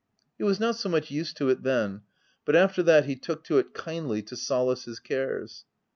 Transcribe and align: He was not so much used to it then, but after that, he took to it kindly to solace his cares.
He 0.39 0.43
was 0.43 0.59
not 0.59 0.75
so 0.77 0.89
much 0.89 1.11
used 1.11 1.37
to 1.37 1.49
it 1.49 1.61
then, 1.61 2.01
but 2.43 2.55
after 2.55 2.81
that, 2.81 3.05
he 3.05 3.15
took 3.15 3.43
to 3.43 3.59
it 3.59 3.75
kindly 3.75 4.23
to 4.23 4.35
solace 4.35 4.85
his 4.85 4.99
cares. 4.99 5.63